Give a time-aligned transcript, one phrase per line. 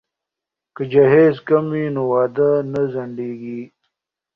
[0.75, 3.61] که جهیز کم وي نو واده نه ځنډیږي.